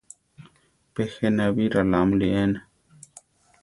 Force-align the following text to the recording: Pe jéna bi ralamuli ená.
Pe 0.93 1.03
jéna 1.15 1.43
bi 1.55 1.63
ralamuli 1.73 2.27
ená. 2.43 2.59